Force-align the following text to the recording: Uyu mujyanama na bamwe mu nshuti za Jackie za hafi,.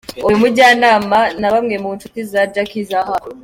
Uyu 0.27 0.41
mujyanama 0.41 1.19
na 1.39 1.47
bamwe 1.53 1.75
mu 1.83 1.89
nshuti 1.95 2.19
za 2.31 2.41
Jackie 2.53 2.85
za 2.89 2.99
hafi,. 3.09 3.29